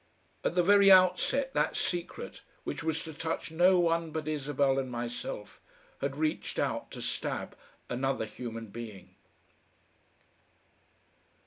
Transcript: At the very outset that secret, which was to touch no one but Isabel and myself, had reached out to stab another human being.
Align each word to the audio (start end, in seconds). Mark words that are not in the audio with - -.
At 0.43 0.55
the 0.55 0.63
very 0.63 0.89
outset 0.91 1.53
that 1.53 1.77
secret, 1.77 2.41
which 2.63 2.81
was 2.81 3.03
to 3.03 3.13
touch 3.13 3.51
no 3.51 3.77
one 3.77 4.09
but 4.09 4.27
Isabel 4.27 4.79
and 4.79 4.89
myself, 4.89 5.61
had 5.99 6.15
reached 6.15 6.57
out 6.57 6.89
to 6.93 7.03
stab 7.03 7.55
another 7.87 8.25
human 8.25 8.69
being. 8.69 9.13